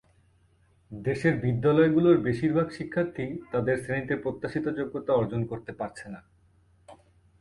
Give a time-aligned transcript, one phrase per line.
[0.91, 6.19] দেশের বিদ্যালয়গুলোর বেশির ভাগ শিক্ষার্থীই তাদের শ্রেণীতে প্রত্যাশিত যোগ্যতা অর্জন করতে পারছে না।